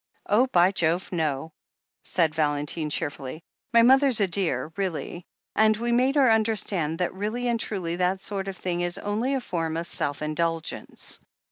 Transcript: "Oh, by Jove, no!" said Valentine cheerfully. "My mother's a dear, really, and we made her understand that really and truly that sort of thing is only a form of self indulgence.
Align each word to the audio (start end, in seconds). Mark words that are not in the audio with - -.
"Oh, 0.25 0.47
by 0.47 0.71
Jove, 0.71 1.11
no!" 1.11 1.53
said 2.03 2.33
Valentine 2.33 2.89
cheerfully. 2.89 3.43
"My 3.71 3.83
mother's 3.83 4.19
a 4.19 4.25
dear, 4.25 4.73
really, 4.75 5.27
and 5.55 5.77
we 5.77 5.91
made 5.91 6.15
her 6.15 6.31
understand 6.31 6.97
that 6.97 7.13
really 7.13 7.47
and 7.47 7.59
truly 7.59 7.97
that 7.97 8.19
sort 8.19 8.47
of 8.47 8.57
thing 8.57 8.81
is 8.81 8.97
only 8.97 9.35
a 9.35 9.39
form 9.39 9.77
of 9.77 9.87
self 9.87 10.23
indulgence. 10.23 11.19